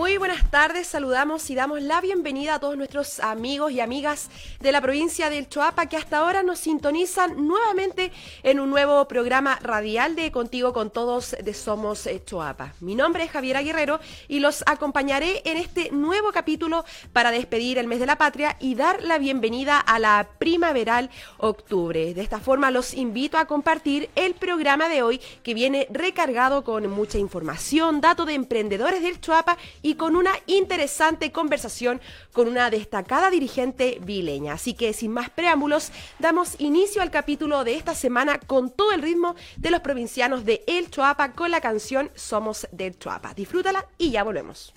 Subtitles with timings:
[0.00, 4.72] Muy buenas tardes, saludamos y damos la bienvenida a todos nuestros amigos y amigas de
[4.72, 8.10] la provincia del Choapa que hasta ahora nos sintonizan nuevamente
[8.42, 12.72] en un nuevo programa radial de Contigo con Todos de Somos eh, Choapa.
[12.80, 17.86] Mi nombre es Javiera Guerrero y los acompañaré en este nuevo capítulo para despedir el
[17.86, 22.14] mes de la patria y dar la bienvenida a la primaveral octubre.
[22.14, 26.88] De esta forma los invito a compartir el programa de hoy que viene recargado con
[26.88, 32.00] mucha información, datos de emprendedores del Choapa y con una interesante conversación
[32.32, 34.54] con una destacada dirigente vileña.
[34.54, 39.02] Así que sin más preámbulos, damos inicio al capítulo de esta semana con todo el
[39.02, 43.34] ritmo de los provincianos de El Choapa con la canción Somos del Choapa.
[43.34, 44.72] Disfrútala y ya volvemos.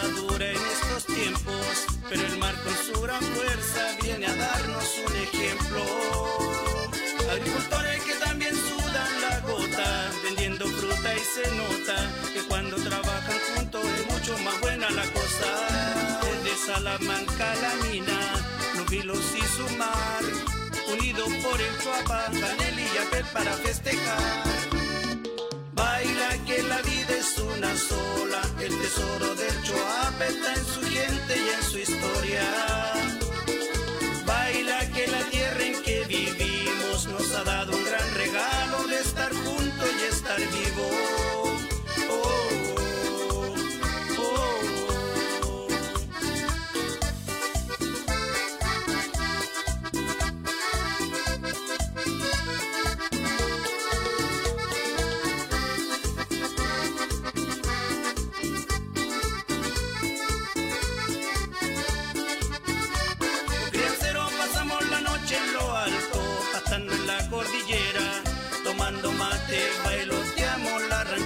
[0.00, 5.16] Dura en estos tiempos, pero el mar con su gran fuerza viene a darnos un
[5.16, 5.84] ejemplo.
[7.30, 11.96] Agricultores que también sudan la gota, vendiendo fruta y se nota
[12.32, 16.20] que cuando trabajan juntos es mucho más buena la cosa.
[16.22, 18.18] Desde Salamanca la mina,
[18.76, 20.22] los vilos y su mar,
[20.92, 24.62] unidos por el Chuapa, Canel y Yapel para festejar
[26.46, 27.01] que la vida
[27.56, 28.42] una sola.
[28.60, 32.44] El tesoro del Choapa está en su gente y en su historia.
[34.26, 37.81] Baila que la tierra en que vivimos nos ha dado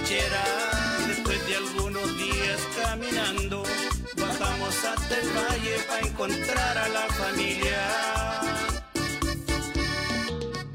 [0.07, 0.43] ranchera.
[1.07, 3.63] Después de algunos días caminando,
[4.17, 7.79] bajamos hasta el valle para encontrar a la familia.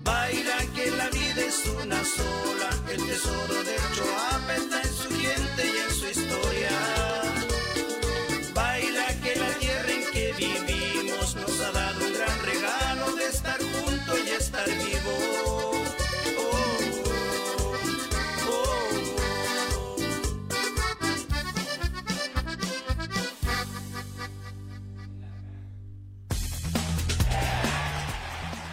[0.02, 4.81] Baila que la vida es una sola, el tesoro de Choapa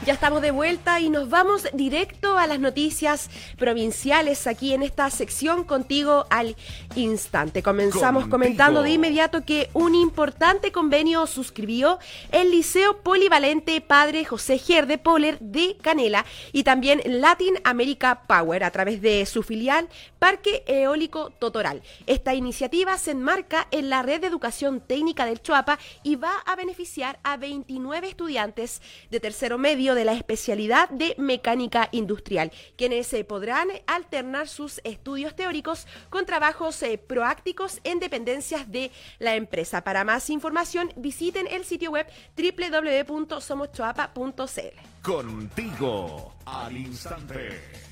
[0.09, 5.09] Ya estamos de vuelta y nos vamos directo a las noticias provinciales aquí en esta
[5.12, 6.56] sección contigo al
[6.96, 7.62] instante.
[7.62, 12.00] Comenzamos comentando de inmediato que un importante convenio suscribió
[12.31, 18.72] el Liceo Polivalente Padre José Gerde Poller de Canela y también Latin America Power a
[18.72, 19.88] través de su filial
[20.18, 21.84] Parque Eólico Totoral.
[22.08, 26.56] Esta iniciativa se enmarca en la red de educación técnica del Chuapa y va a
[26.56, 28.81] beneficiar a 29 estudiantes
[29.12, 35.35] de tercero medio de la especialidad de mecánica industrial, quienes se eh, alternar sus estudios
[35.35, 36.99] teóricos con trabajos eh,
[37.83, 39.83] en dependencias de la empresa.
[39.83, 42.07] Para más información, visiten el sitio web
[42.37, 45.01] www.somoschoapa.cl.
[45.01, 47.89] Contigo al instante.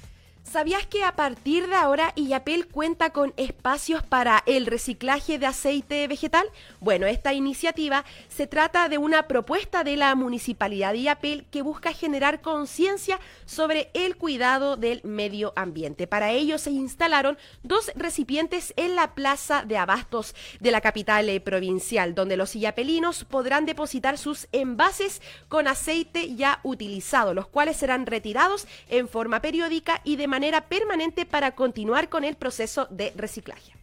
[0.50, 6.08] ¿Sabías que a partir de ahora Illapel cuenta con espacios para el reciclaje de aceite
[6.08, 6.48] vegetal?
[6.80, 11.92] Bueno, esta iniciativa se trata de una propuesta de la Municipalidad de Illapel que busca
[11.92, 16.08] generar conciencia sobre el cuidado del medio ambiente.
[16.08, 21.42] Para ello se instalaron dos recipientes en la plaza de abastos de la capital eh,
[21.42, 28.06] provincial, donde los illapelinos podrán depositar sus envases con aceite ya utilizado, los cuales serán
[28.06, 33.12] retirados en forma periódica y de manera manera permanente para continuar con el proceso de
[33.16, 33.74] reciclaje.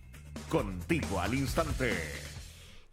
[0.48, 1.92] Contigo al instante.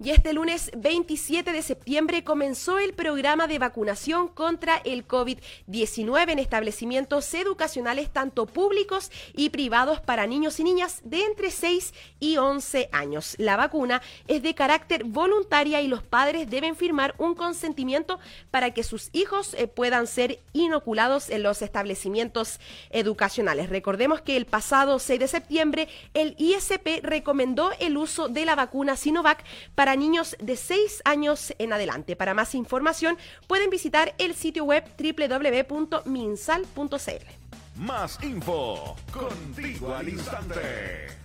[0.03, 6.39] Y este lunes 27 de septiembre comenzó el programa de vacunación contra el COVID-19 en
[6.39, 12.89] establecimientos educacionales tanto públicos y privados para niños y niñas de entre 6 y 11
[12.92, 13.36] años.
[13.38, 18.19] La vacuna es de carácter voluntaria y los padres deben firmar un consentimiento
[18.50, 22.59] para que sus hijos eh, puedan ser inoculados en los establecimientos
[22.89, 23.69] educacionales.
[23.69, 28.95] Recordemos que el pasado 6 de septiembre el ISP recomendó el uso de la vacuna
[28.95, 29.45] Sinovac
[29.75, 32.16] para niños de 6 años en adelante.
[32.16, 33.18] Para más información
[33.48, 36.22] pueden visitar el sitio web www.minsal.cl.
[37.76, 41.21] Más info, contigo al instante.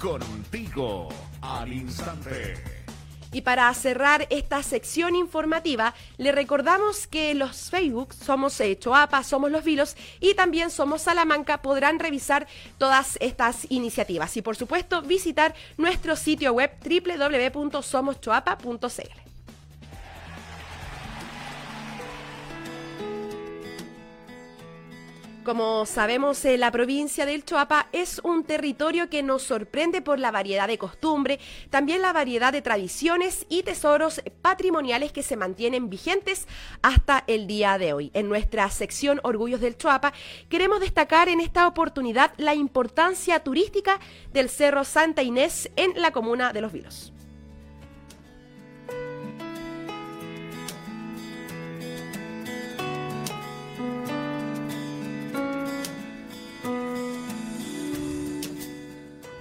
[0.04, 1.08] Contigo
[1.40, 2.62] al instante.
[3.32, 9.64] Y para cerrar esta sección informativa, le recordamos que los Facebook Somos Choapa, Somos Los
[9.64, 12.46] Vilos y también Somos Salamanca podrán revisar
[12.76, 19.23] todas estas iniciativas y por supuesto visitar nuestro sitio web www.somoschoapa.cl.
[25.44, 30.30] Como sabemos, eh, la provincia del Choapa es un territorio que nos sorprende por la
[30.30, 31.38] variedad de costumbre,
[31.68, 36.48] también la variedad de tradiciones y tesoros patrimoniales que se mantienen vigentes
[36.80, 38.10] hasta el día de hoy.
[38.14, 40.14] En nuestra sección Orgullos del Choapa
[40.48, 44.00] queremos destacar en esta oportunidad la importancia turística
[44.32, 47.13] del Cerro Santa Inés en la comuna de Los Vilos.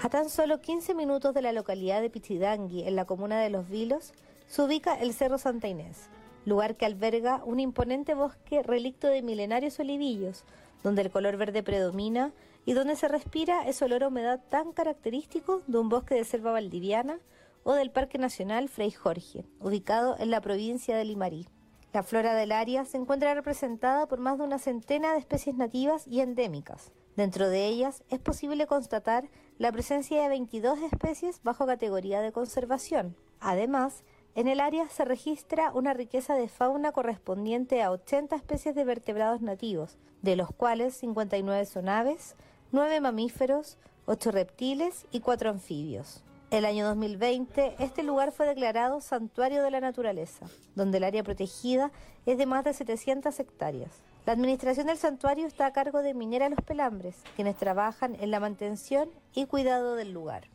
[0.03, 3.69] A tan solo 15 minutos de la localidad de Pichidangui, en la comuna de Los
[3.69, 4.11] Vilos,
[4.47, 6.09] se ubica el Cerro Santa Inés,
[6.43, 10.43] lugar que alberga un imponente bosque relicto de milenarios olivillos,
[10.83, 12.33] donde el color verde predomina
[12.65, 16.51] y donde se respira ese olor a humedad tan característico de un bosque de selva
[16.51, 17.19] valdiviana
[17.63, 21.47] o del Parque Nacional Frei Jorge, ubicado en la provincia de Limarí.
[21.93, 26.05] La flora del área se encuentra representada por más de una centena de especies nativas
[26.07, 26.91] y endémicas.
[27.15, 29.29] Dentro de ellas es posible constatar
[29.59, 33.15] la presencia de 22 especies bajo categoría de conservación.
[33.39, 34.03] Además,
[34.35, 39.41] en el área se registra una riqueza de fauna correspondiente a 80 especies de vertebrados
[39.41, 42.35] nativos, de los cuales 59 son aves,
[42.71, 46.23] 9 mamíferos, 8 reptiles y 4 anfibios.
[46.49, 51.91] El año 2020, este lugar fue declarado Santuario de la Naturaleza, donde el área protegida
[52.25, 54.01] es de más de 700 hectáreas.
[54.25, 58.39] La administración del santuario está a cargo de Minera Los Pelambres, quienes trabajan en la
[58.39, 60.52] mantención y cuidado del lugar.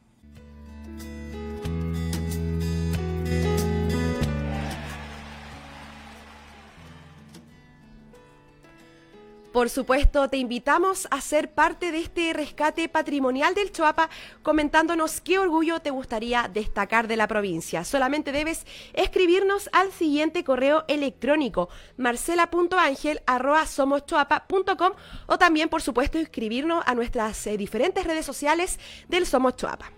[9.58, 14.08] Por supuesto, te invitamos a ser parte de este rescate patrimonial del Choapa
[14.44, 17.82] comentándonos qué orgullo te gustaría destacar de la provincia.
[17.82, 24.92] Solamente debes escribirnos al siguiente correo electrónico marcela.angel.com
[25.26, 29.90] o también, por supuesto, inscribirnos a nuestras eh, diferentes redes sociales del Somos Choapa.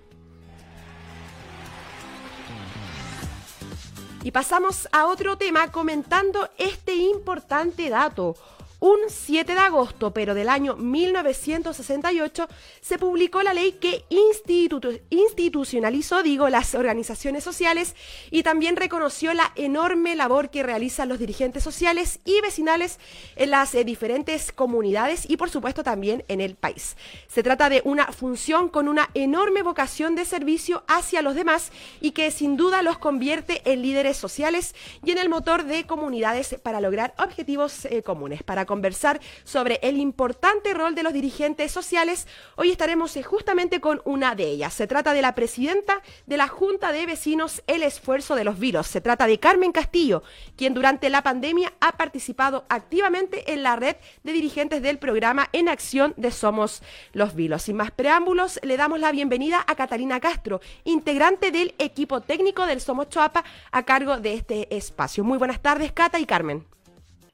[4.25, 8.37] Y pasamos a otro tema comentando este importante dato.
[8.81, 12.49] Un 7 de agosto, pero del año 1968,
[12.81, 17.95] se publicó la ley que institucionalizó, digo, las organizaciones sociales
[18.31, 22.99] y también reconoció la enorme labor que realizan los dirigentes sociales y vecinales
[23.37, 26.97] en las eh, diferentes comunidades y, por supuesto, también en el país.
[27.29, 31.71] Se trata de una función con una enorme vocación de servicio hacia los demás
[32.01, 36.57] y que sin duda los convierte en líderes sociales y en el motor de comunidades
[36.63, 38.43] para lograr objetivos eh, comunes.
[38.43, 44.01] Para conversar sobre el importante rol de los dirigentes sociales, hoy estaremos eh, justamente con
[44.05, 44.73] una de ellas.
[44.73, 48.87] Se trata de la presidenta de la Junta de Vecinos El Esfuerzo de los Vilos.
[48.87, 50.23] Se trata de Carmen Castillo,
[50.57, 55.69] quien durante la pandemia ha participado activamente en la red de dirigentes del programa En
[55.69, 56.81] Acción de Somos
[57.13, 57.63] los Vilos.
[57.63, 62.81] Sin más preámbulos, le damos la bienvenida a Catalina Castro, integrante del equipo técnico del
[62.81, 65.25] Somos Choapa a cargo de este espacio.
[65.25, 66.65] Muy buenas tardes, Cata y Carmen.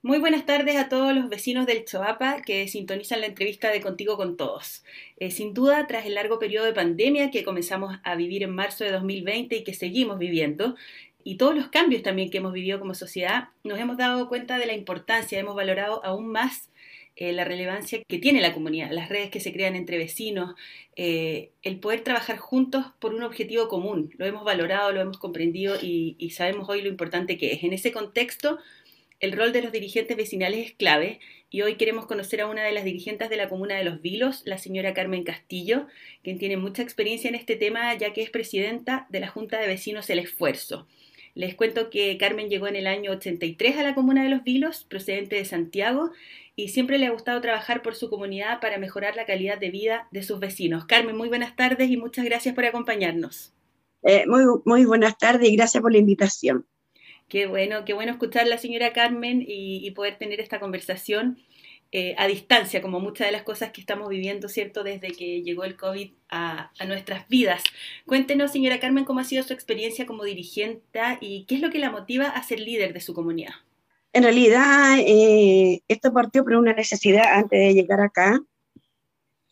[0.06, 4.16] Muy buenas tardes a todos los vecinos del Choapa que sintonizan la entrevista de Contigo
[4.16, 4.84] con Todos.
[5.16, 8.84] Eh, sin duda, tras el largo periodo de pandemia que comenzamos a vivir en marzo
[8.84, 10.76] de 2020 y que seguimos viviendo,
[11.24, 14.66] y todos los cambios también que hemos vivido como sociedad, nos hemos dado cuenta de
[14.66, 16.70] la importancia, hemos valorado aún más
[17.16, 20.54] eh, la relevancia que tiene la comunidad, las redes que se crean entre vecinos,
[20.94, 24.14] eh, el poder trabajar juntos por un objetivo común.
[24.18, 27.64] Lo hemos valorado, lo hemos comprendido y, y sabemos hoy lo importante que es.
[27.64, 28.60] En ese contexto,
[29.20, 31.20] el rol de los dirigentes vecinales es clave
[31.50, 34.42] y hoy queremos conocer a una de las dirigentes de la comuna de Los Vilos,
[34.44, 35.86] la señora Carmen Castillo,
[36.22, 39.66] quien tiene mucha experiencia en este tema ya que es presidenta de la Junta de
[39.66, 40.86] Vecinos El Esfuerzo.
[41.34, 44.84] Les cuento que Carmen llegó en el año 83 a la comuna de Los Vilos,
[44.88, 46.10] procedente de Santiago,
[46.56, 50.08] y siempre le ha gustado trabajar por su comunidad para mejorar la calidad de vida
[50.10, 50.86] de sus vecinos.
[50.86, 53.52] Carmen, muy buenas tardes y muchas gracias por acompañarnos.
[54.02, 56.66] Eh, muy, muy buenas tardes y gracias por la invitación.
[57.28, 61.38] Qué bueno, qué bueno escuchar la señora Carmen y, poder tener esta conversación
[61.90, 64.84] eh, a distancia, como muchas de las cosas que estamos viviendo, ¿cierto?
[64.84, 67.64] Desde que llegó el COVID a, nuestras vidas.
[68.06, 71.80] Cuéntenos, señora Carmen, cómo ha sido su experiencia como dirigente y qué es lo que
[71.80, 73.54] la motiva a ser líder de su comunidad.
[74.12, 78.40] En realidad, eh, esto partió por una necesidad antes de llegar acá.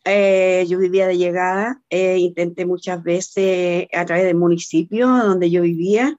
[0.05, 6.17] Eh, yo vivía de llegada, intenté muchas veces a través del municipio donde yo vivía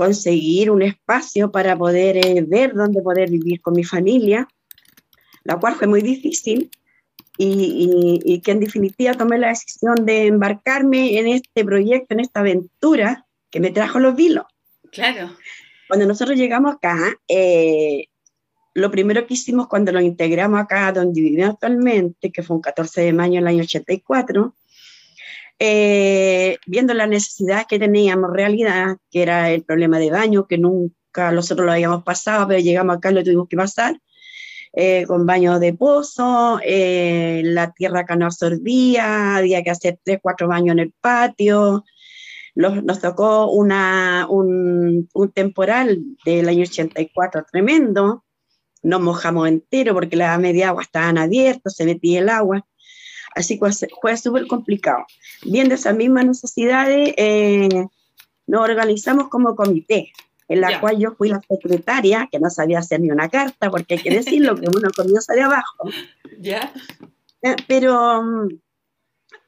[0.00, 4.48] conseguir un espacio para poder ver dónde poder vivir con mi familia,
[5.44, 6.70] la cual fue muy difícil
[7.36, 12.40] y, y, que en definitiva tomé la decisión de embarcarme en este proyecto, en esta
[12.40, 14.46] aventura que me trajo los vilos.
[14.90, 15.36] Claro.
[15.86, 16.96] Cuando nosotros llegamos acá,
[17.28, 18.06] eh,
[18.72, 23.02] lo primero que hicimos cuando nos integramos acá, donde vivimos actualmente, que fue un 14
[23.02, 24.54] de mayo del año 84,
[25.60, 31.30] eh, viendo la necesidad que teníamos realidad, que era el problema de baño, que nunca
[31.32, 34.00] nosotros lo habíamos pasado, pero llegamos acá y lo tuvimos que pasar,
[34.72, 40.48] eh, con baño de pozo, la tierra que no absorbía, había que hacer tres, cuatro
[40.48, 41.84] baños en el patio,
[42.54, 48.24] nos tocó una, un, un, temporal del año 84 tremendo,
[48.82, 52.66] nos mojamos entero porque las media agua estaban abiertas, se metía el agua,
[53.34, 53.70] así que
[54.00, 55.04] fue súper complicado.
[55.44, 57.68] Viendo esas mismas necesidades, eh,
[58.46, 60.12] nos organizamos como comité,
[60.48, 63.94] en la cual yo fui la secretaria, que no sabía hacer ni una carta, porque
[63.94, 65.88] hay que decirlo, que uno comienza de abajo.
[66.38, 66.72] ¿Ya?
[67.42, 68.48] Eh, pero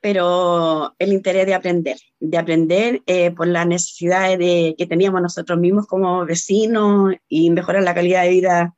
[0.03, 5.61] pero el interés de aprender, de aprender eh, por las necesidades de, que teníamos nosotros
[5.61, 8.75] mismos como vecinos y mejorar la calidad de vida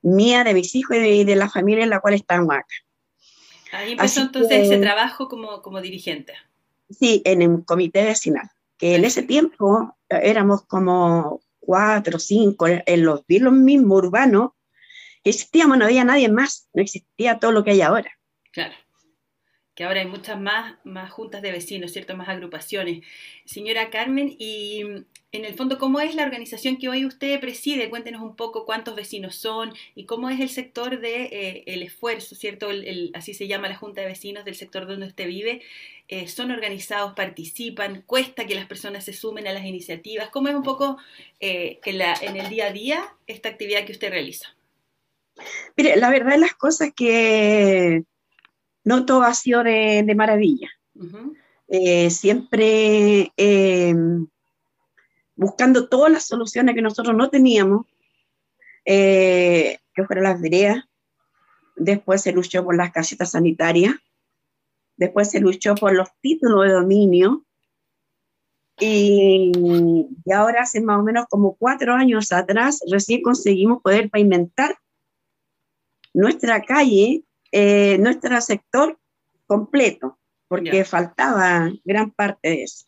[0.00, 2.74] mía, de mis hijos y de, la familia en la cual estamos acá.
[3.76, 6.34] Ahí empezó entonces ese trabajo como, como dirigente.
[6.90, 13.04] Sí, en un comité vecinal, que en ese tiempo eh, éramos como cuatro, cinco, en
[13.04, 14.52] los vilos mismos urbanos,
[15.24, 18.10] existíamos, no había nadie más, no existía todo lo que hay ahora.
[18.52, 18.74] Claro
[19.76, 22.16] que ahora hay muchas más, más juntas de vecinos, ¿cierto?
[22.16, 23.04] Más agrupaciones.
[23.44, 24.80] Señora Carmen, y
[25.32, 27.90] en el fondo, ¿cómo es la organización que hoy usted preside?
[27.90, 32.70] Cuéntenos un poco cuántos vecinos son y cómo es el sector de eh, esfuerzo, ¿cierto?
[33.12, 35.60] Así se llama la junta de vecinos del sector donde usted vive.
[36.08, 38.02] Eh, ¿Son organizados, participan?
[38.06, 40.30] ¿Cuesta que las personas se sumen a las iniciativas?
[40.30, 40.96] ¿Cómo es un poco
[41.38, 44.56] eh, en, la, en el día a día esta actividad que usted realiza?
[45.76, 48.04] Mire, la verdad de las cosas que
[48.86, 50.70] no todo ha sido de, maravilla.
[51.66, 53.94] Eh, siempre eh,
[55.34, 57.84] buscando todas las soluciones que nosotros no teníamos,
[58.84, 60.84] eh, que fueron las veredas,
[61.74, 63.92] después se luchó por las casetas sanitarias,
[64.96, 67.44] después se luchó por los títulos de dominio,
[68.78, 74.76] y, y, ahora hace más o menos como cuatro años atrás recién conseguimos poder pavimentar
[76.12, 78.98] nuestra calle, eh, nuestro sector
[79.46, 82.86] completo, porque faltaba gran parte de eso.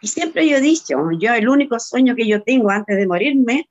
[0.00, 3.68] Y siempre yo he dicho, yo el único sueño que yo tengo antes de morirme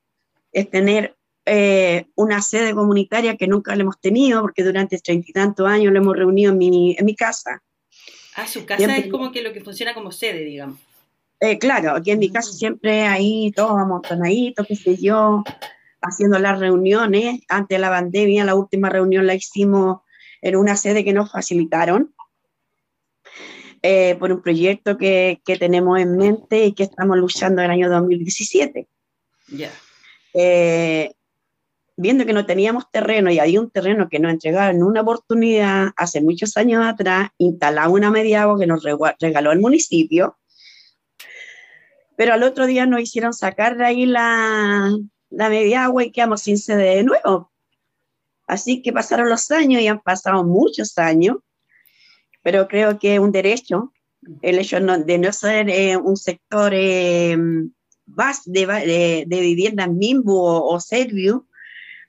[0.52, 5.34] es tener eh, una sede comunitaria que nunca la hemos tenido, porque durante treinta y
[5.34, 7.62] tantos años lo hemos reunido en mi, en mi casa.
[8.36, 10.80] Ah, su casa es como que lo que funciona como sede, digamos.
[11.40, 12.54] Eh, claro, aquí en mi casa mm.
[12.54, 15.44] siempre ahí, todos amontonaditos, qué sé yo,
[16.04, 17.42] haciendo las reuniones.
[17.50, 20.02] Antes de la pandemia, la última reunión la hicimos
[20.42, 22.14] en una sede que nos facilitaron.
[23.86, 27.72] Eh, por un proyecto que, que, tenemos en mente y que estamos luchando en el
[27.72, 28.88] año 2017.
[29.50, 29.72] Ya.
[30.34, 31.14] Eh,
[31.96, 35.92] viendo que no teníamos terreno y había un terreno que nos entregaron en una oportunidad
[35.96, 38.84] hace muchos años atrás, instalaba una media agua que nos
[39.20, 40.38] regaló el municipio,
[42.16, 44.92] pero al otro día nos hicieron sacar de ahí la,
[45.36, 47.52] la media agua y quedamos sin sede de nuevo.
[48.48, 51.38] Así que pasaron los años y han pasado muchos años
[52.44, 53.92] pero creo que es un derecho
[54.42, 57.36] el hecho de no ser eh, un sector eh,
[58.46, 60.80] de, de, vivienda MIMBU o, o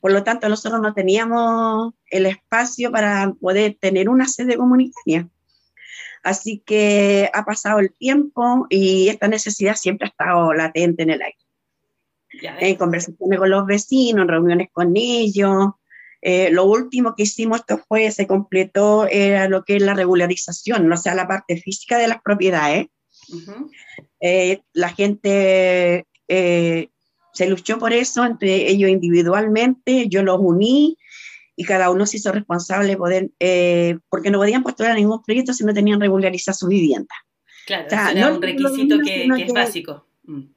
[0.00, 5.28] por lo tanto nosotros no teníamos el espacio para poder tener una sede comunitaria.
[6.23, 11.23] Así que ha pasado el tiempo y esta necesidad siempre ha estado latente en el
[11.23, 11.44] aire.
[12.61, 15.69] En conversaciones con los vecinos, en reuniones con ellos,
[16.27, 20.91] eh, lo último que hicimos esto fue, se completó, era lo que es la regularización,
[20.91, 22.87] o sea, la parte física de las propiedades.
[24.21, 26.89] Eh, la gente eh,
[27.35, 30.97] se luchó por eso, entre ellos individualmente, yo los uní
[31.57, 33.31] y cada uno se hizo responsable de poder,
[34.09, 37.15] porque no podían postular ningún proyecto si no tenían regularizar su vivienda.
[37.67, 37.87] Claro,
[38.17, 40.07] era un requisito que, es básico.
[40.23, 40.53] Mm.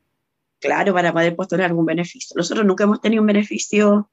[0.60, 2.36] Claro, para poder postular algún beneficio.
[2.36, 4.12] Nosotros nunca hemos tenido un beneficio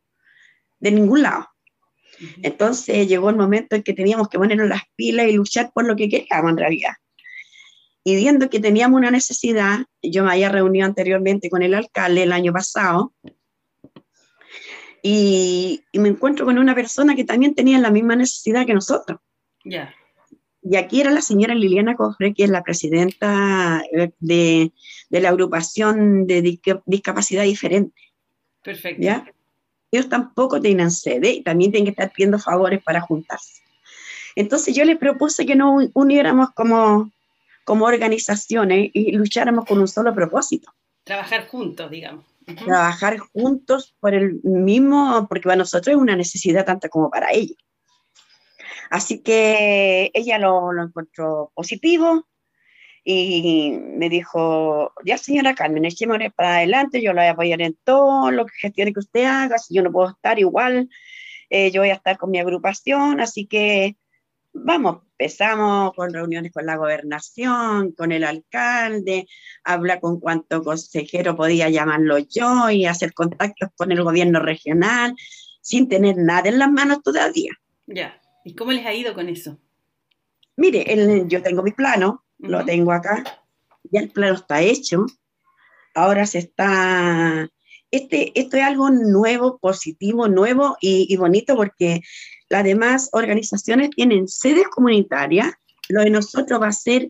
[0.79, 1.49] de ningún lado.
[2.43, 5.97] Entonces llegó el momento en que teníamos que ponernos las pilas y luchar por lo
[5.97, 6.93] que queríamos en realidad.
[8.05, 12.33] Y viendo que teníamos una necesidad, yo me había reunido anteriormente con el alcalde el
[12.33, 13.15] año pasado,
[15.07, 19.21] y, me encuentro con una persona que también tenía la misma necesidad que nosotros.
[19.63, 19.95] Ya.
[20.65, 24.73] Y aquí era la señora Liliana Cofre, que es la presidenta eh, de,
[25.11, 28.01] de la agrupación de discapacidad diferente.
[28.63, 29.03] Perfecto.
[29.03, 29.27] ¿Ya?
[29.95, 33.63] ellos tampoco tienen sede y también tienen que estar pidiendo favores para juntarse.
[34.35, 37.13] Entonces yo les propuse que nos uniéramos como,
[37.65, 40.73] como organizaciones y lucháramos con un solo propósito.
[41.05, 42.25] Trabajar juntos, digamos.
[42.65, 47.57] Trabajar juntos por el mismo, porque para nosotros es una necesidad tanto como para ellos.
[48.91, 52.27] Así que ella lo, lo encontró positivo,
[53.05, 57.77] y me dijo, ya señora Carmen, echémosle para adelante, yo la voy a apoyar en
[57.85, 60.89] todo lo que gestione que usted haga, si yo no puedo estar igual,
[61.51, 63.97] eh, yo voy a estar con mi agrupación, así que
[64.55, 69.27] vamos, empezamos con reuniones con la gobernación, con el alcalde,
[69.65, 75.15] habla con cuánto consejero podía llamarlo yo y hacer contactos con el gobierno regional,
[75.61, 77.53] sin tener nada en las manos todavía.
[77.87, 79.59] Ya, ¿y cómo les ha ido con eso?
[80.57, 83.25] Mire, yo tengo mi plano, lo tengo acá,
[83.91, 85.07] ya el plano está hecho,
[85.95, 87.49] ahora se está,
[87.91, 92.03] este, esto es algo nuevo, positivo, nuevo y, bonito porque
[92.49, 95.53] las demás organizaciones tienen sedes comunitarias,
[95.89, 97.09] lo de nosotros va a ser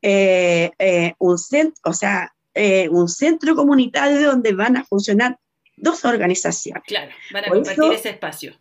[0.00, 5.38] eh, eh, un centro, o sea, eh, un centro comunitario donde van a funcionar
[5.76, 6.82] dos organizaciones.
[6.86, 8.54] Claro, van a compartir ese espacio.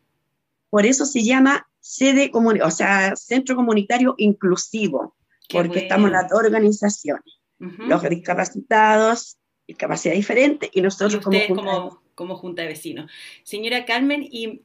[0.71, 5.15] Por eso se llama sede o sea, centro comunitario inclusivo
[5.51, 12.61] porque estamos las dos organizaciones, los discapacitados, discapacidad diferente, y nosotros como, junta como, Junta
[12.61, 13.11] de Vecinos.
[13.43, 14.61] Señora Carmen, y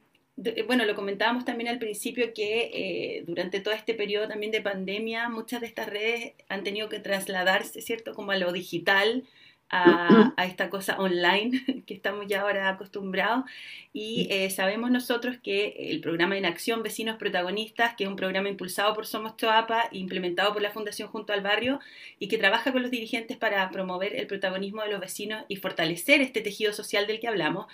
[0.65, 5.27] bueno, lo comentábamos también al principio que eh, durante todo este periodo también de pandemia,
[5.29, 9.25] muchas de estas redes han tenido que trasladarse, ¿cierto?, como a lo digital,
[10.37, 13.45] a, esta cosa online que estamos ya ahora acostumbrados
[13.91, 18.49] y eh, sabemos nosotros que el programa de Acción Vecinos Protagonistas, que es un programa
[18.49, 21.79] impulsado por Somos Choapa, implementado por la Fundación Junto al Barrio
[22.19, 26.21] y que trabaja con los dirigentes para promover el protagonismo de los vecinos y fortalecer
[26.21, 27.67] este tejido social del que hablamos,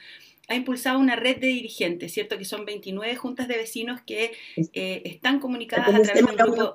[0.48, 2.38] ha impulsado una red de dirigentes, ¿cierto?
[2.38, 4.34] Que son 29 juntas de vecinos que
[4.74, 6.74] eh, están comunicadas a través de un grupo...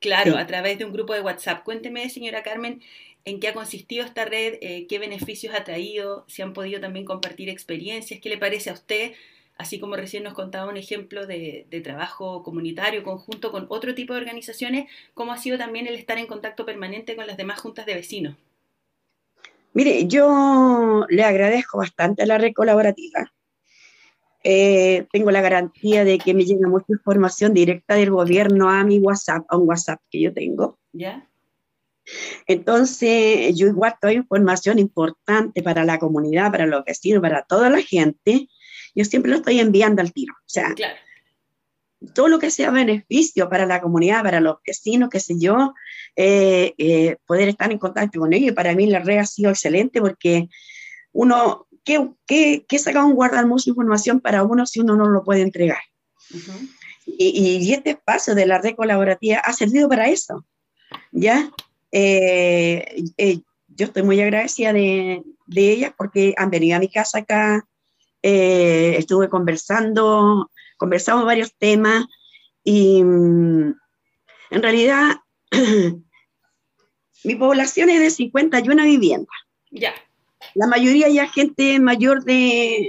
[0.00, 1.62] Claro, a través de un grupo de WhatsApp.
[1.62, 2.82] Cuénteme, señora Carmen,
[3.24, 7.04] en qué ha consistido esta red, eh, qué beneficios ha traído, si han podido también
[7.04, 9.12] compartir experiencias, qué le parece a usted,
[9.58, 14.20] así como recién nos contaba un ejemplo de, trabajo comunitario conjunto con otro tipo de
[14.20, 17.94] organizaciones, cómo ha sido también el estar en contacto permanente con las demás juntas de
[17.94, 18.36] vecinos.
[19.74, 23.32] Mire, yo le agradezco bastante a la red colaborativa.
[24.44, 28.98] eh, tengo la garantía de que me llega mucha información directa del gobierno a mi
[28.98, 30.78] WhatsApp, a un WhatsApp que yo tengo.
[30.92, 31.28] ¿Ya?
[32.46, 37.82] Entonces, yo igual doy información importante para la comunidad, para los vecinos, para toda la
[37.82, 38.48] gente.
[38.94, 40.34] Yo siempre lo estoy enviando al tiro.
[40.34, 40.96] O sea, Claro.
[42.14, 45.74] todo lo que sea beneficio para la comunidad, para los vecinos, qué sé yo,
[46.16, 48.50] eh, eh, poder estar en contacto con ellos.
[48.50, 50.48] Y para mí la red ha sido excelente porque
[51.12, 55.22] uno, ¿qué, qué, qué saca un guardar mucha información para uno si uno no lo
[55.22, 55.80] puede entregar?
[57.06, 60.44] Y, y este espacio de la red colaborativa ha servido para eso,
[61.12, 61.50] ¿ya?
[61.92, 67.18] Eh, eh, yo estoy muy agradecida de, de ellas porque han venido a mi casa
[67.18, 67.66] acá,
[68.22, 72.06] eh, estuve conversando, conversamos varios temas
[72.64, 73.74] y mm,
[74.50, 75.16] en realidad
[77.24, 79.36] mi población es de 51 viviendas.
[79.70, 79.92] Ya.
[80.54, 82.86] La mayoría ya gente mayor de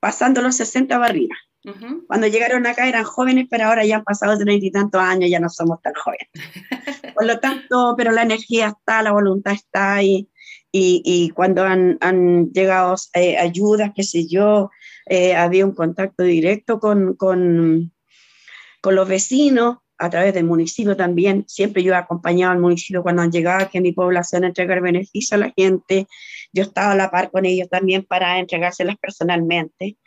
[0.00, 1.14] pasando los 60 para
[1.64, 1.86] arriba.
[1.86, 2.06] Ujú.
[2.06, 5.40] Cuando llegaron acá eran jóvenes, pero ahora ya han pasado treinta y tantos años, ya
[5.40, 6.28] no somos tan jóvenes.
[7.14, 10.28] Por lo tanto, pero la energía está, la voluntad está y,
[10.72, 14.70] y, y cuando han, han llegado eh, ayudas, qué sé yo,
[15.06, 17.92] eh, había un contacto directo con, con,
[18.80, 21.44] con los vecinos a través del municipio también.
[21.46, 24.80] Siempre yo he acompañado al municipio cuando han llegado aquí a mi población a entregar
[24.80, 26.06] beneficios a la gente.
[26.52, 29.98] Yo estaba a la par con ellos también para entregárselas personalmente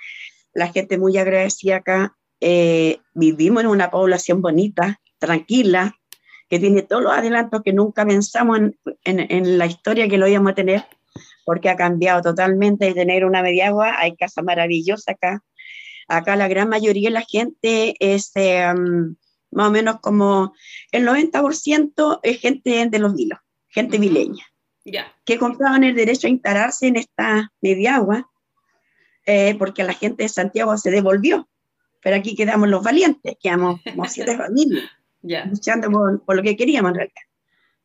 [0.53, 2.15] la gente muy agradecida acá.
[2.39, 5.95] Eh, vivimos en una población bonita, tranquila,
[6.49, 10.27] que tiene todos los adelantos que nunca pensamos en, en, en la historia que lo
[10.27, 10.85] íbamos a tener,
[11.45, 15.43] porque ha cambiado totalmente de tener una media agua, hay casa maravillosa acá.
[16.07, 19.15] Acá la gran mayoría de la gente es eh, um,
[19.51, 20.53] más o menos como
[20.91, 23.39] el 90% es gente de los vilos,
[23.69, 24.43] gente vileña
[24.85, 25.13] Ya.
[25.25, 28.29] que compraban el derecho a instalarse en esta media agua,
[29.25, 31.47] eh, porque la gente de Santiago se devolvió.
[32.01, 34.83] Pero aquí quedamos los valientes, quedamos como siete familias,
[35.21, 35.45] Ya.
[35.45, 37.21] luchando por, por lo que queríamos en realidad.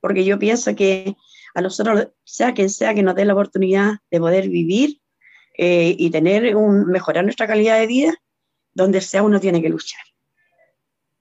[0.01, 1.15] Porque yo pienso que
[1.55, 5.01] a nosotros, sea quien sea que nos dé la oportunidad de poder vivir
[5.57, 8.15] eh, y tener un, mejorar nuestra calidad de vida,
[8.75, 10.01] donde sea uno tiene que luchar.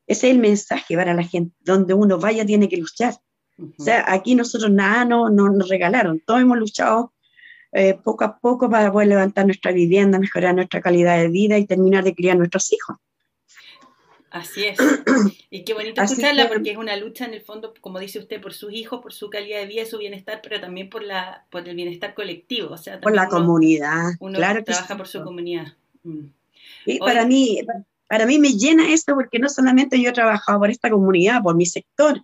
[0.06, 3.15] Ese es el mensaje para la gente, donde uno vaya tiene que luchar.
[3.58, 3.73] Ujú.
[3.80, 7.13] O sea, aquí nosotros nada no, no nos regalaron, todos hemos luchado
[7.73, 11.65] eh, poco a poco para poder levantar nuestra vivienda, mejorar nuestra calidad de vida y
[11.65, 12.97] terminar de criar nuestros hijos.
[14.30, 14.77] Así es.
[15.49, 18.19] Y qué bonito Así escucharla que- porque es una lucha en el fondo, como dice
[18.19, 21.45] usted, por sus hijos, por su calidad de vida su bienestar, pero también por la
[21.49, 22.73] por el bienestar colectivo.
[22.73, 24.97] O sea, Por la uno- comunidad, Uno claro que trabaja sí.
[24.97, 25.67] por su comunidad.
[26.03, 26.25] Mm.
[26.86, 27.62] Y para mí,
[28.08, 31.56] para mí me llena esto porque no solamente yo he trabajado por esta comunidad, por
[31.56, 32.21] mi sector,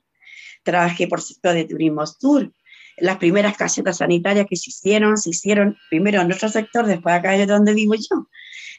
[0.64, 2.52] trabajé por sector de turismo sur.
[2.98, 7.36] Las primeras casetas sanitarias que se hicieron, se hicieron primero en nuestro sector, después acá
[7.36, 8.28] es donde vivo yo.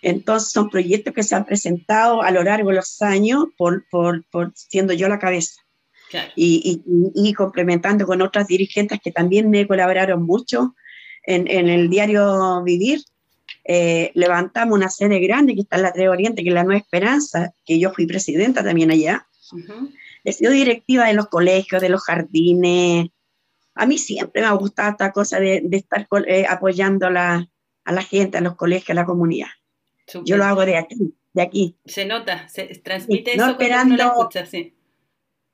[0.03, 4.25] Entonces son proyectos que se han presentado a lo largo de los años por, por,
[4.31, 5.61] por siendo yo la cabeza.
[6.11, 6.31] Claro.
[6.37, 10.77] y, y- y complementando con otras dirigentes que también me colaboraron mucho
[11.25, 13.01] en, en el diario Vivir.
[13.65, 16.79] eh, levantamos una sede grande que está en la Tres Oriente, que es la Nueva
[16.79, 19.27] Esperanza, que yo fui presidenta también allá.
[20.25, 23.09] He sido directiva de los colegios, de los jardines.
[23.75, 27.49] A mí siempre me ha gustado esta cosa de, de estar eh, apoyando a la,
[27.85, 29.49] a la gente, a los colegios, a la comunidad.
[30.25, 31.77] Yo lo hago de aquí, de aquí.
[31.87, 34.75] Se nota, se transmite Sí, eso no cuando uno esperando- escucha, sí.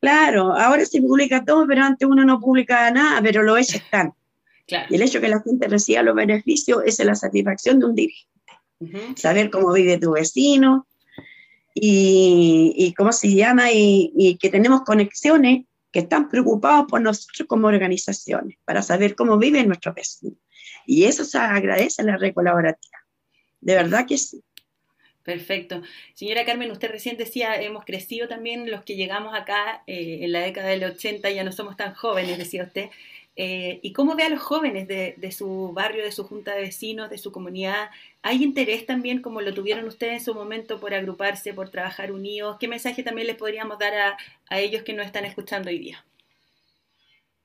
[0.00, 4.12] Claro, ahora se publica todo, pero antes uno no publicaba nada, pero los hechos están.
[4.66, 4.86] Claro.
[4.88, 7.94] Y el hecho de que la gente reciba los beneficios es la satisfacción de un
[7.96, 8.30] dirigente.
[9.16, 10.86] Saber cómo vive tu vecino
[11.74, 17.46] y, y cómo se llama y, y que tenemos conexiones que están preocupados por nosotros
[17.48, 20.36] como organizaciones para saber cómo vive nuestro vecino.
[20.86, 22.98] Y eso se agradece en la red colaborativa.
[23.60, 24.42] De verdad que sí.
[25.22, 25.82] Perfecto.
[26.14, 30.40] Señora Carmen, usted recién decía, hemos crecido también los que llegamos acá eh, en la
[30.40, 32.88] década del 80, ya no somos tan jóvenes, decía usted.
[33.42, 36.60] Eh, ¿Y cómo ve a los jóvenes de, de su barrio, de su junta de
[36.60, 37.88] vecinos, de su comunidad?
[38.20, 42.58] ¿Hay interés también, como lo tuvieron ustedes en su momento, por agruparse, por trabajar unidos?
[42.60, 44.18] ¿Qué mensaje también les podríamos dar a,
[44.50, 46.04] a ellos que nos están escuchando hoy día?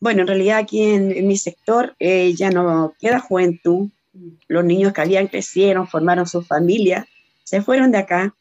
[0.01, 3.87] Bueno, en realidad aquí en, en mi sector eh, ya no queda juventud.
[4.49, 7.07] Los niños que habían crecieron, formaron sus familias,
[7.45, 8.35] se fueron de acá.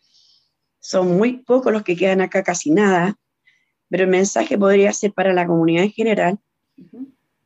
[0.81, 3.17] Son muy pocos los que quedan acá, casi nada.
[3.91, 6.39] Pero el mensaje podría ser para la comunidad en general.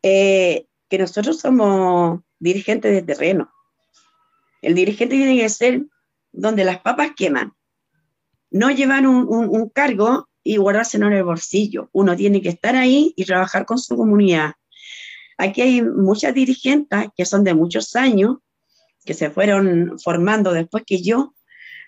[0.02, 3.50] Eh, que nosotros somos dirigentes de terreno.
[4.62, 5.82] El dirigente tiene que ser
[6.32, 7.52] donde las papas queman.
[8.50, 11.90] No llevar un, cargo y guardárselo en el bolsillo.
[11.92, 14.52] Uno tiene que estar ahí y trabajar con su comunidad.
[15.36, 18.38] Aquí hay muchas dirigentes que son de muchos años,
[19.04, 21.34] que se fueron formando después que yo,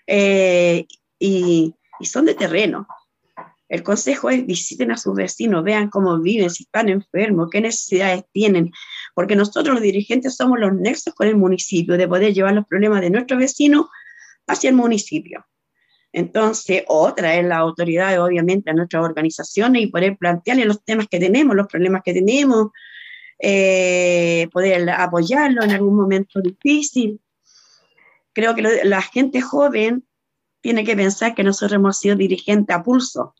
[0.07, 0.85] eh,
[1.19, 2.87] y son de terreno.
[3.71, 8.25] El consejo es visiten a sus vecinos, vean cómo viven, si están enfermos, qué necesidades
[8.33, 8.69] tienen,
[9.15, 12.99] porque nosotros los dirigentes somos los nexos con el municipio, de poder llevar los problemas
[12.99, 13.85] de nuestros vecinos
[14.45, 15.45] hacia el municipio.
[16.11, 21.19] Entonces, otra es la autoridad, obviamente, a nuestras organizaciones y poder plantearle los temas que
[21.19, 22.71] tenemos, los problemas que tenemos,
[23.39, 27.21] eh, poder apoyarlo en algún momento difícil.
[28.33, 30.05] Creo que la gente joven
[30.59, 33.33] tiene que pensar que nosotros hemos sido dirigentes a pulso.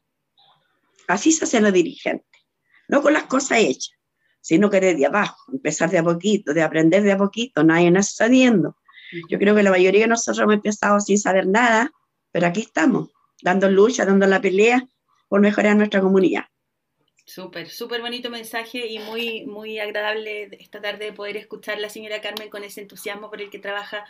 [1.12, 2.42] Así se hacen los dirigentes,
[2.88, 3.92] no con las cosas hechas,
[4.40, 8.14] sino que desde abajo, empezar de a poquito, de aprender de a poquito, nadie nace
[8.16, 8.78] sabiendo.
[9.30, 11.92] Yo creo que la mayoría de nosotros hemos empezado sin saber nada,
[12.32, 13.10] pero aquí estamos,
[13.42, 14.88] dando lucha, dando la pelea
[15.28, 16.46] por mejorar nuestra comunidad.
[17.26, 22.22] Súper, súper bonito mensaje y muy, muy agradable esta tarde poder escuchar a la señora
[22.22, 24.06] Carmen con ese entusiasmo por el que trabaja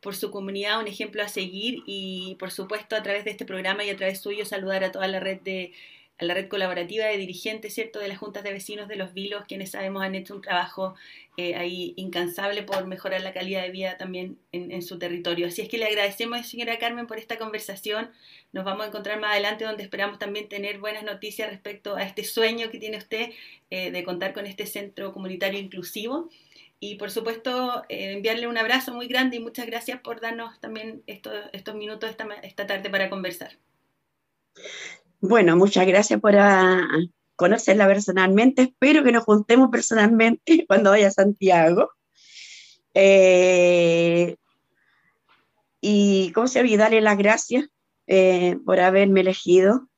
[0.00, 3.84] por su comunidad, un ejemplo a seguir y por supuesto a través de este programa
[3.84, 5.72] y a través suyo saludar a toda la red de
[6.18, 9.44] a la red colaborativa de dirigentes, ¿cierto?, de las juntas de vecinos de los Vilos,
[9.46, 10.94] quienes sabemos han hecho un trabajo
[11.36, 15.46] eh, ahí incansable por mejorar la calidad de vida también en, su territorio.
[15.46, 18.10] Así es que le agradecemos, señora Carmen, por esta conversación.
[18.52, 22.24] Nos vamos a encontrar más adelante donde esperamos también tener buenas noticias respecto a este
[22.24, 23.30] sueño que tiene usted
[23.70, 26.28] eh, de contar con este centro comunitario inclusivo.
[26.80, 31.02] Y por supuesto, eh, enviarle un abrazo muy grande y muchas gracias por darnos también
[31.06, 31.34] estos,
[31.74, 32.10] minutos
[32.42, 33.56] esta tarde para conversar.
[35.20, 36.86] Bueno, muchas gracias por ah,
[37.34, 38.62] conocerla personalmente.
[38.62, 41.90] Espero que nos juntemos personalmente cuando vaya a Santiago.
[42.94, 44.36] Eh,
[45.80, 46.84] y, ¿cómo se olvida?
[46.84, 47.66] Darle las gracias
[48.06, 49.88] eh, por haberme elegido.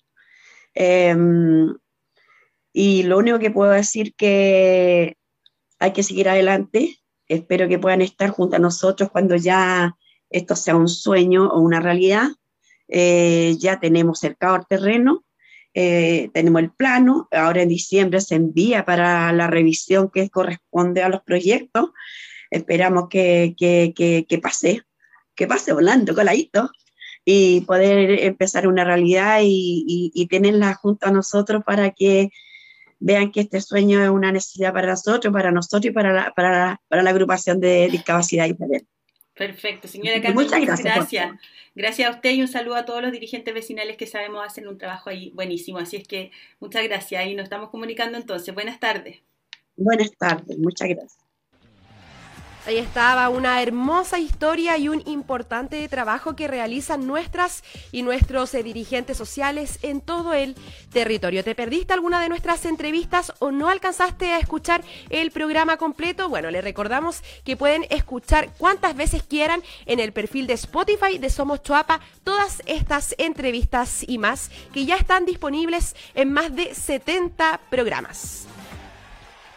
[0.75, 1.75] Em,
[2.73, 5.19] y lo único que puedo decir que
[5.79, 6.99] hay que seguir adelante.
[7.29, 9.97] Espero que puedan estar junto a nosotros cuando ya
[10.31, 12.29] esto sea un sueño o una realidad.
[12.91, 15.25] Eh, ya tenemos cercado el terreno,
[15.75, 21.09] eh, tenemos el plano, ahora en diciembre se envía para la revisión que corresponde a
[21.09, 21.91] los proyectos,
[22.51, 23.95] esperamos que, que,
[24.29, 24.83] que, pase,
[25.37, 26.71] que pase volando, coladito,
[27.25, 32.31] y poder empezar una realidad y, y, tenerla junto a nosotros para que
[32.99, 36.81] vean que este sueño es una necesidad para nosotros, para nosotros y para la, para
[36.89, 39.00] para la agrupación de discapacidad y talento.
[39.41, 41.31] Perfecto, señora Carmen, muchas gracias.
[41.75, 42.09] gracias.
[42.09, 45.09] a usted y un saludo a todos los dirigentes vecinales que sabemos hacen un trabajo
[45.09, 45.79] ahí buenísimo.
[45.79, 48.53] Así es que muchas gracias y nos estamos comunicando entonces.
[48.53, 49.23] Buenas tardes.
[49.77, 51.30] Buenas tardes, muchas gracias.
[52.67, 58.63] Ahí estaba una hermosa historia y un importante trabajo que realizan nuestras y nuestros eh,
[58.63, 60.55] dirigentes sociales en todo el
[60.93, 61.43] territorio.
[61.43, 66.29] ¿Te perdiste alguna de nuestras entrevistas o no alcanzaste a escuchar el programa completo?
[66.29, 71.31] Bueno, les recordamos que pueden escuchar cuantas veces quieran en el perfil de Spotify de
[71.31, 77.59] Somos Chuapa todas estas entrevistas y más que ya están disponibles en más de 70
[77.71, 78.47] programas.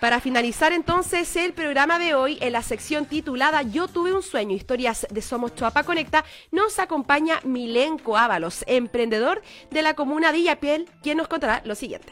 [0.04, 4.54] Para finalizar entonces el programa de hoy, en la sección titulada Yo tuve un sueño,
[4.54, 10.90] historias de Somos Chuapa Conecta, nos acompaña Milenco Ábalos, emprendedor de la comuna de Illapiel,
[11.02, 12.12] quien nos contará lo siguiente.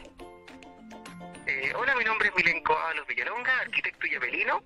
[1.46, 4.64] Eh, hola, mi nombre es Milenco Ábalos Villalonga, arquitecto yapelino.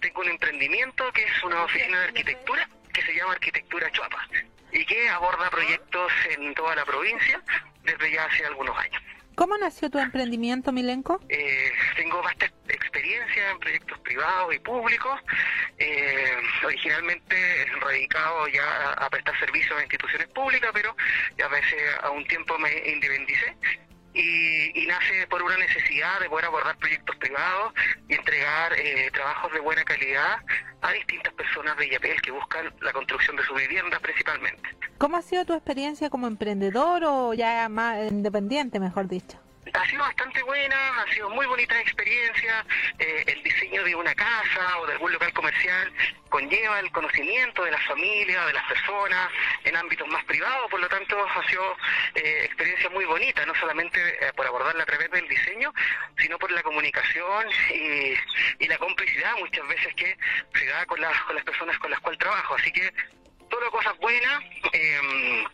[0.00, 4.28] Tengo un emprendimiento que es una oficina de arquitectura que se llama Arquitectura Chuapa
[4.70, 7.42] y que aborda proyectos en toda la provincia
[7.82, 9.02] desde ya hace algunos años.
[9.38, 11.20] ¿Cómo nació tu emprendimiento, Milenco?
[11.28, 15.20] Eh, tengo bastante experiencia en proyectos privados y públicos,
[15.78, 16.32] eh,
[16.64, 20.96] originalmente radicado ya a prestar servicios a instituciones públicas, pero
[21.38, 23.54] ya veces a un tiempo me independicé
[24.18, 27.72] y, nace por una necesidad de poder abordar proyectos privados
[28.08, 30.38] y entregar eh, trabajos de buena calidad
[30.80, 34.62] a distintas personas de IAPEL que buscan la construcción de su vivienda principalmente.
[34.98, 39.38] ¿Cómo ha sido tu experiencia como emprendedor o ya más independiente, mejor dicho?
[39.74, 42.64] Ha sido bastante buena, ha sido muy bonita experiencia.
[42.98, 45.92] Eh, el diseño de una casa o de algún local comercial
[46.28, 49.30] conlleva el conocimiento de la familia, de las personas,
[49.64, 51.76] en ámbitos más privados, por lo tanto ha sido
[52.14, 55.72] eh, experiencia muy bonita, no solamente eh, por abordarla a través del diseño,
[56.18, 58.14] sino por la comunicación y,
[58.64, 60.16] y la complicidad muchas veces que
[60.54, 62.54] se da con las, con las personas con las cuales trabajo.
[62.56, 62.92] Así que
[63.48, 64.44] todo cosas buenas.
[64.72, 65.44] Eh,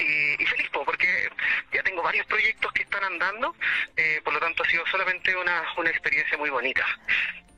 [0.00, 1.28] y, feliz porque
[1.72, 3.54] ya tengo varios proyectos que están andando,
[3.96, 6.84] eh, por lo tanto ha sido solamente una, una experiencia muy bonita.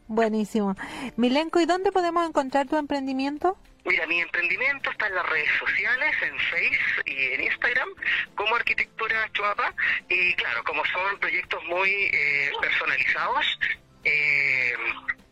[0.09, 0.75] Buenísimo.
[1.17, 3.57] Milenko, ¿y dónde podemos encontrar tu emprendimiento?
[3.85, 7.89] Mira, mi emprendimiento está en las redes sociales, en Facebook y en Instagram,
[8.35, 9.73] como Arquitectura Chuapa.
[10.09, 13.59] Y claro, como son proyectos muy eh, personalizados,
[14.05, 14.75] eh,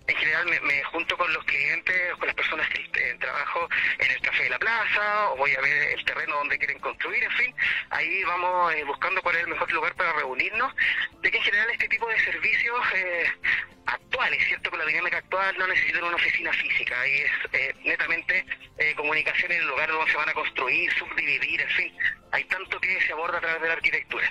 [0.09, 3.68] en general me, junto con los clientes, con las personas que trabajan trabajo
[3.99, 7.23] en el Café de la Plaza, o voy a ver el terreno donde quieren construir,
[7.23, 7.55] en fin,
[7.90, 10.75] ahí vamos eh, buscando cuál es el mejor lugar para reunirnos,
[11.21, 13.31] de que en general este tipo de servicios eh,
[13.87, 14.71] actuales, ¿cierto?
[14.71, 18.44] Con la dinámica actual no necesitan una oficina física, ahí es eh, netamente
[18.79, 21.94] eh, comunicación en el lugar donde se van a construir, subdividir, en fin,
[22.33, 24.31] hay tanto que se aborda a través de la arquitectura.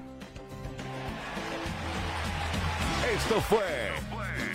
[3.15, 3.98] Esto fue